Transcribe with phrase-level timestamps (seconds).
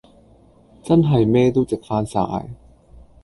[0.81, 2.47] 真係咩都值返曬